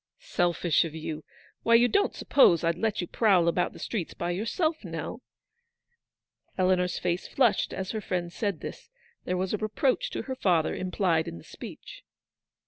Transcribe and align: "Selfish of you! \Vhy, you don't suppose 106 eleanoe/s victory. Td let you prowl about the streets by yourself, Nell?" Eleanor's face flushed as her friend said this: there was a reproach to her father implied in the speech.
"Selfish 0.35 0.83
of 0.83 0.95
you! 0.95 1.23
\Vhy, 1.63 1.77
you 1.79 1.87
don't 1.87 2.15
suppose 2.15 2.63
106 2.63 2.65
eleanoe/s 2.65 2.65
victory. 2.65 2.79
Td 2.79 2.83
let 2.83 3.01
you 3.01 3.07
prowl 3.07 3.47
about 3.47 3.73
the 3.73 3.77
streets 3.85 4.13
by 4.15 4.31
yourself, 4.31 4.83
Nell?" 4.83 5.21
Eleanor's 6.57 6.97
face 6.97 7.27
flushed 7.27 7.71
as 7.71 7.91
her 7.91 8.01
friend 8.01 8.33
said 8.33 8.61
this: 8.61 8.89
there 9.25 9.37
was 9.37 9.53
a 9.53 9.59
reproach 9.59 10.09
to 10.09 10.23
her 10.23 10.35
father 10.35 10.73
implied 10.75 11.27
in 11.27 11.37
the 11.37 11.43
speech. 11.43 12.01